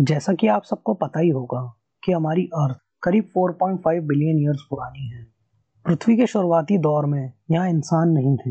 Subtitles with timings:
[0.00, 5.08] जैसा कि आप सबको पता ही होगा कि हमारी अर्थ करीब 4.5 बिलियन ईयर्स पुरानी
[5.08, 5.26] है।
[5.86, 8.50] पृथ्वी के शुरुआती दौर में यहाँ इंसान नहीं थे।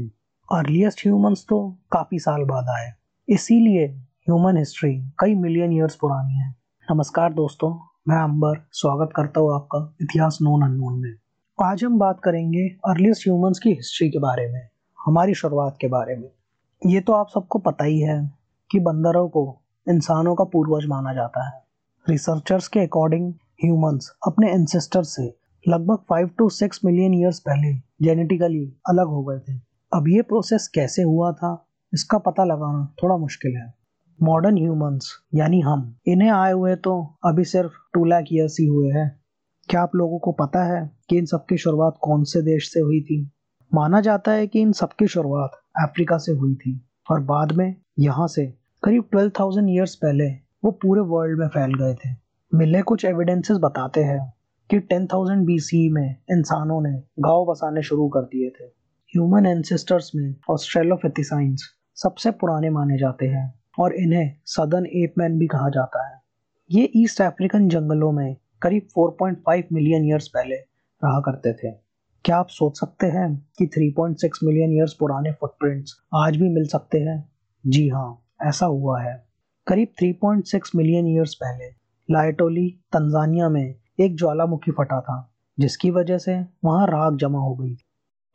[0.50, 2.92] अर्लीस्ट ह्यूमंस तो काफ़ी साल बाद आए।
[3.28, 6.50] इसीलिए ह्यूमन हिस्ट्री कई मिलियन ईयर्स पुरानी है।
[6.92, 7.71] नमस्कार दोस्तों,
[8.07, 11.14] मैं अंबर स्वागत करता हूँ आपका इतिहास नोन अननोन में।
[11.60, 14.68] आज हम बात करेंगे अर्लीस्ट ह्यूमंस की हिस्ट्री के बारे में,
[15.06, 16.29] हमारी शुरुआत के बारे में।
[16.86, 18.20] ये तो आप सबको पता ही है
[18.71, 21.61] कि बंदरों को इंसानों का पूर्वज माना जाता है।
[22.05, 23.33] रिसर्चर्स के अकॉर्डिंग
[23.64, 25.23] ह्यूमंस अपने एंसेस्टर से
[25.65, 29.57] लगभग five to six million years पहले जेनेटिकली अलग हो गए थे।
[29.91, 33.73] अब ये प्रोसेस कैसे हुआ था, इसका पता लगाना थोड़ा मुश्किल है।
[34.19, 36.94] मॉडर्न ह्यूमंस यानी हम, इन्हें आए हुए तो
[37.25, 39.09] अभी सिर्फ़ टू लाख ईयर्स ही हुए हैं।
[39.69, 43.02] क्या आप लोगों को पता है कि इन सबकी शुरुआत कौन से देश से हुई
[43.02, 43.19] थी?
[43.72, 46.80] माना जाता है कि इन सबकी शुरुआत अफ्रीका से हुई थी
[47.11, 50.28] और बाद में यहाँ से करीब 12,000 ईयर्स पहले
[50.64, 52.09] वो पूरे वर्ल्ड में फैल गए थे।
[52.53, 54.34] मिले कुछ एविडेंसेस बताते हैं
[54.69, 58.64] कि 10,000 बीसी में इंसानों ने गाँव बसाने शुरू कर दिए थे।
[59.09, 61.64] ह्यूमन एंसेस्टर्स में ऑस्ट्रेलोफेथिसाइंस
[61.95, 66.22] सबसे पुराने माने जाते हैं और इन्हें सदर्न एपमैन भी कहा जाता है।
[66.72, 70.56] ये ईस्ट अफ्रीकन जंगलों में करीब 4.5 मिलियन ईयर्स पहले
[71.03, 71.72] रहा करते थे।
[72.25, 77.00] क्या आप सोच सकते हैं कि 3.6 मिलियन ईयर्स पुराने फुटप्रिंट्स आज भी मिल सकते
[77.00, 77.30] हैं?
[77.67, 79.27] जी हाँ। ऐसा हुआ है।
[79.67, 81.66] करीब 3.6 मिलियन ईयर्स पहले
[82.09, 87.73] लाइटोली तंजानिया में एक ज्वालामुखी फटा था, जिसकी वजह से वहाँ राख जमा हो गई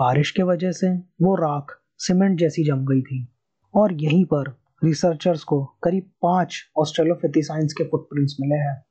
[0.00, 3.28] बारिश के वजह से वो राख सीमेंट जैसी जम गई थी
[3.74, 8.84] और यहीं पर रिसर्चर्स को करीब पाँच ऑस्ट्रेलोफेथिसाइंस के फुटप्रिंट्स मिले हैं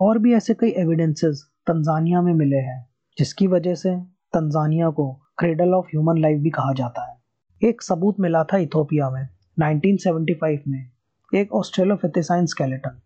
[0.00, 3.96] और भी ऐसे कई एविडेंसेस तंजानिया में मिले हैं, जिसकी वजह से
[4.32, 7.16] तंजानिया को क्रेडल ऑफ़ ह्यूमन लाइफ भी कहा जाता है।
[7.68, 9.28] एक सबूत मिला था इथोपिया में
[9.58, 10.90] 1975 में
[11.34, 13.00] एक ऑस्ट्रेलोफेथिसाइन स्केलेटन।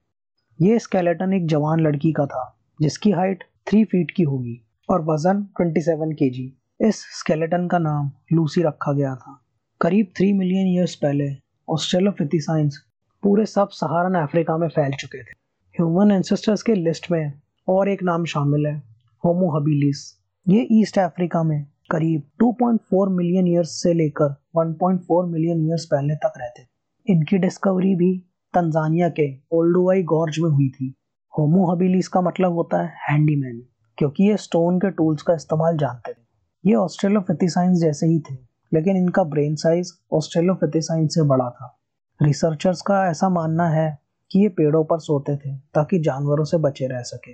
[0.61, 5.43] ये स्केलेटन एक जवान लड़की का था, जिसकी हाइट थ्री फीट की होगी और वज़न
[5.61, 9.41] 27 केजी। इस स्केलेटन का नाम लूसी रखा गया था।
[9.81, 11.28] करीब थ्री मिलियन ईयर्स पहले
[11.69, 12.84] ऑस्ट्रेलोफेथिसाइंस
[13.22, 15.37] पूरे सब सहारन अफ्रीका में फैल चुके थे।
[15.75, 17.33] ह्यूमन एंसेस्टर्स के लिस्ट में
[17.69, 18.83] और एक नाम शामिल है,
[19.25, 25.84] होमो हबीलिस। ये ईस्ट अफ्रीका में करीब 2.4 मिलियन ईयर्स से लेकर 1.4 मिलियन ईयर्स
[25.84, 26.66] पहले तक रहते
[27.12, 28.19] इनकी डिस्कवरी भी
[28.54, 30.94] तंजानिया के ओल्डुवाई गॉर्ज में हुई थी।
[31.38, 33.62] होमो हबीलिस का मतलब होता है हैंडीमैन
[33.98, 36.22] क्योंकि ये स्टोन के टूल्स का इस्तेमाल जानते थे।
[36.65, 38.34] ये ऑस्ट्रेलोफेथिसाइंस जैसे ही थे,
[38.75, 41.78] लेकिन इनका ब्रेन साइज़ ऑस्ट्रेलोफेथिसाइंस से बड़ा था।
[42.22, 43.98] रिसर्चर्स का ऐसा मानना है
[44.31, 47.32] कि ये पेड़ों पर सोते थे, ताकि जानवरों से बचे रह सके।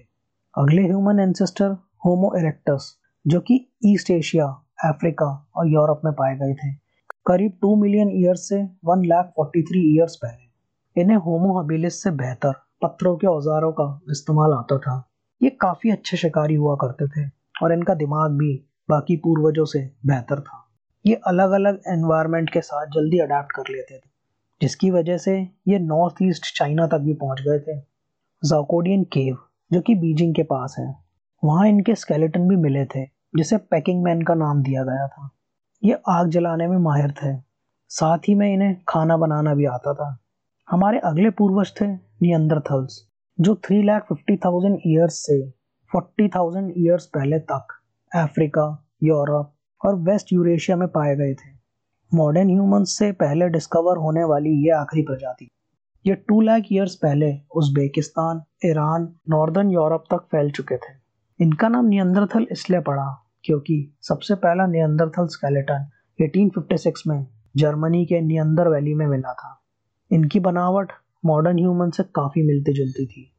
[0.58, 1.70] अगले ह्यूमन एंसेस्टर
[2.06, 3.54] होमो इरेक्टस जो कि
[3.86, 4.46] ईस्ट एशिया
[4.84, 5.26] अफ्रीका
[5.56, 6.72] और यूरोप में पाए गए थे।
[7.26, 12.10] करीब टू मिलियन ईयर्स से one lakh forty three years पहले, इन्हें होमो हबीलिस से
[12.12, 12.52] बेहतर
[12.82, 14.96] पत्थरों के औजारों का इस्तेमाल आता था।
[15.40, 17.28] ये काफ़ी अच्छे शिकारी हुआ करते थे
[17.62, 18.52] और इनका दिमाग भी
[18.88, 20.60] बाकी पूर्वजों से बेहतर था।
[21.04, 24.08] ये अलग अलग एनवायरनमेंट के साथ जल्दी अडाप्ट कर लेते थे,
[24.60, 27.78] जिसकी वजह से ये नॉर्थ ईस्ट चाइना तक भी पहुँच गए थे।
[28.42, 29.36] जाकोडियन केव
[29.72, 30.94] जो कि बीजिंग के पास है,
[31.42, 35.28] वहाँ इनके स्केलेटन भी मिले थे। जिसे पैकिंग मैन का नाम दिया गया था।
[35.82, 37.36] ये आग जलाने में माहिर थे।
[37.90, 40.16] साथ ही में इन्हें खाना बनाना भी आता था।
[40.68, 43.00] हमारे अगले पूर्वज थे नियंदरथल्स,
[43.38, 45.40] जो three lakh fifty thousand years से
[45.90, 47.74] फोर्टी थाउज़ेंड ईयर्स पहले तक
[48.12, 51.52] अफ्रीका, यूरोप और वेस्ट यूरेशिया में पाए गए थे।
[52.12, 55.48] मॉडर्न ह्यूमंस से पहले डिस्कवर होने वाली ये आखिरी प्रजाति।
[56.04, 60.92] ये टू लाख ईयर्स पहले उज्बेकिस्तान, ईरान, नॉर्दर्न यूरोप तक फैल चुके थे।
[61.40, 65.88] इनका नाम नियंदरथल इसलिए पड़ा क्योंकि सबसे पहला नियंदरथल स्केलेटन
[66.22, 69.64] 1856 में जर्मनी के नियंदर वैली में मिला था।
[70.12, 70.92] इनकी बनावट
[71.24, 73.34] मॉडर्न ह्यूमन से काफ़ी मिलती जुलती थी।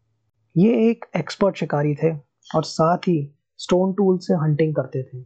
[0.58, 2.16] ये एक एक्सपर्ट शिकारी थे
[2.56, 5.18] और साथ ही स्टोन टूल से हंटिंग करते थे।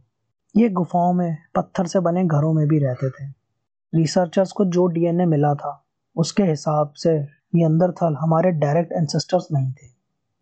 [0.56, 3.28] ये गुफाओं में, पत्थर से बने घरों में भी रहते थे।
[3.94, 5.86] रिसर्चर्स को जो डीएनए मिला था,
[6.16, 7.20] उसके हिसाब से
[7.54, 9.86] नियंदरथल हमारे डायरेक्ट एंसेस्टर्स नहीं थे।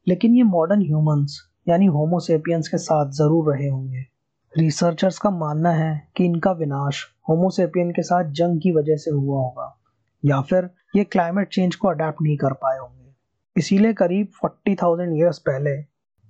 [0.08, 4.18] लेकिन ये मॉडर्न ह्यूमंस यानी होमोसेपियंस के साथ ज़रूर रहे होंगे।
[4.55, 9.41] रिसर्चर्स का मानना है कि इनका विनाश होमोसेपियन के साथ जंग की वजह से हुआ
[9.41, 9.75] होगा,
[10.23, 13.15] या फिर ये क्लाइमेट चेंज को अडेप्ट नहीं कर पाए होंगे।
[13.56, 15.77] इसीलिए करीब फोर्टी थाउज़ेंड ईयर्स पहले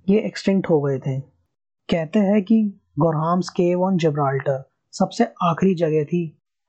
[0.07, 1.19] ये एक्सटिंक्ट हो गए थे।
[1.89, 2.61] कहते हैं कि
[2.99, 4.63] गोरहाम्स केव ऑन जब्राल्टर
[4.93, 6.23] सबसे आखिरी जगह थी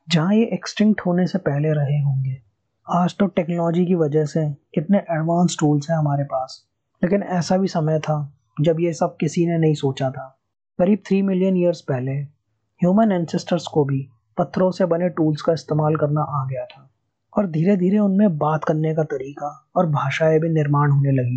[0.08, 2.41] जहाँ ये एक्सटिंक्ट होने से पहले रहे होंगे।
[2.87, 6.64] आज तो टेक्नोलॉजी की वजह से कितने एडवांस टूल्स हैं हमारे पास,
[7.02, 8.20] लेकिन ऐसा भी समय था
[8.61, 10.37] जब ये सब किसी ने नहीं सोचा था।
[10.80, 15.96] करीब थ्री मिलियन ईयर्स पहले ह्यूमन एंसेस्टर्स को भी पत्थरों से बने टूल्स का इस्तेमाल
[15.96, 16.90] करना आ गया था।
[17.36, 21.36] और धीरे धीरे उनमें बात करने का तरीका और भाषाएँ भी निर्माण होने लगी।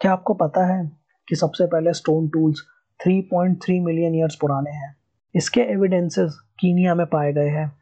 [0.00, 0.92] क्या आपको पता है
[1.28, 2.62] कि सबसे पहले स्टोन टूल्स
[3.06, 4.96] 3.3 मिलियन ईयर्स पुराने हैं?
[5.34, 7.72] इसके एविडेंसेस कीनिया में पाए गए हैं।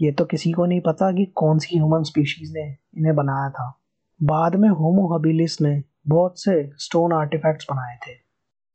[0.00, 3.80] ये तो किसी को नहीं पता कि कौन सी ह्यूमन स्पीशीज ने इन्हें बनाया था।
[4.22, 8.12] बाद में होमो हबिलिस ने बहुत से स्टोन आर्टिफैक्ट्स बनाए थे।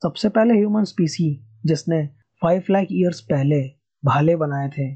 [0.04, 2.06] सबसे पहले ह्यूमन स्पीसी जिसने
[2.42, 3.62] फाइव लाख ईयर्स पहले
[4.04, 4.90] भाले बनाए थे।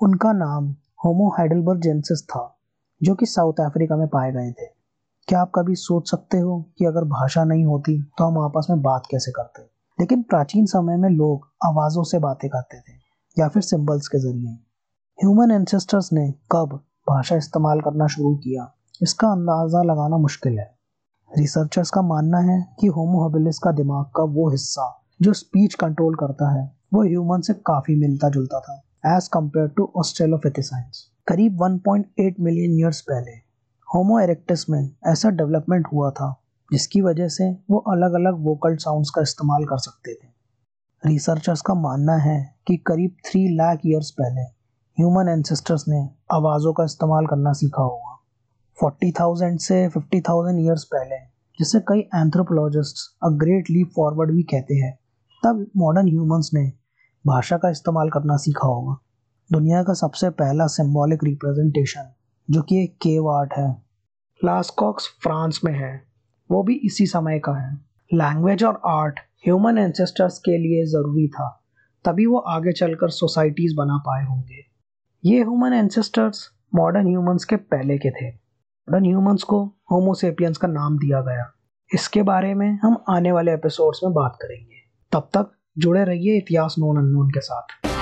[0.00, 0.74] उनका नाम
[1.04, 2.58] होमो हाइडलबर्ग जेंसिस था,
[3.00, 4.66] जो कि साउथ अफ्रीका में पाए गए थे।
[5.28, 8.82] क्या आप कभी सोच सकते हो कि अगर भाषा नहीं होती तो हम आपस में
[8.82, 9.62] बात कैसे करते?
[9.98, 12.96] लेकिन प्राचीन समय में लोग आवाज़ों से बातें करते थे,
[13.36, 14.56] या फिर सिंबल्स के ज़रिए।
[15.18, 18.70] ह्यूमन एंसेस्टर्स ने कब भाषा इस्तेमाल करना शुरू किया,
[19.02, 20.72] इसका अंदाज़ा लगाना मुश्किल है।
[21.30, 24.88] रिसर्चर्स का मानना है कि होमोहबिलिस का दिमाग का वो हिस्सा
[25.20, 26.64] जो स्पीच कंट्रोल करता है,
[26.94, 28.74] वो ह्यूमन से काफ़ी मिलता जुलता था
[29.16, 33.32] एज कंपेयर टू ऑस्ट्रेलोफिथिसाइंस करीब 1.8 मिलियन ईयर्स पहले
[33.88, 36.28] होमो एरेक्टस में ऐसा डेवलपमेंट हुआ था,
[36.70, 41.74] जिसकी वजह से वो अलग अलग वोकल साउंड्स का इस्तेमाल कर सकते थे। रिसर्चर्स का
[41.74, 44.42] मानना है कि करीब थ्री लाख ईयर्स पहले
[44.98, 46.02] ह्यूमन एंसेस्टर्स ने
[46.32, 48.18] आवाज़ों का इस्तेमाल करना सीखा होगा।
[48.78, 51.16] फोर्टी थाउज़ेंड से फिफ्टी थाउज़ेंड ईयर्स पहले,
[51.58, 54.98] जिसे कई anthropologist a great leap forward भी कहते हैं
[55.44, 56.72] तब मॉडर्न ह्यूमंस ने
[57.26, 58.96] भाषा का इस्तेमाल करना सीखा होगा।
[59.52, 62.12] दुनिया का सबसे पहला सिंबॉलिक रिप्रेजेंटेशन
[62.50, 63.82] जो कि एक केव आर्ट है
[64.44, 66.04] लास्कॉक्स फ्रांस में है।
[66.50, 67.74] वो भी इसी समय का है।
[68.14, 71.64] लैंग्वेज और आर्ट ह्यूमन एंसेस्टर्स के लिए ज़रूरी था,
[72.04, 74.60] तभी वो आगे चलकर सोसाइटीज़ बना पाए होंगे।
[75.24, 80.98] ये ह्यूमन एंसेस्टर्स मॉडर्न ह्यूमंस के पहले के थे। मॉडर्न ह्यूमंस को होमोसेपियंस का नाम
[80.98, 81.52] दिया गया।
[81.94, 84.83] इसके बारे में हम आने वाले एपिसोड्स में बात करेंगे।
[85.14, 87.93] तब तक जुड़े रहिए इतिहास नोन अननोन के साथ।